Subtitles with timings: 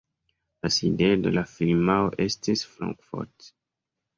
[0.65, 3.53] La sidejo de la firmao estis Frankfurt.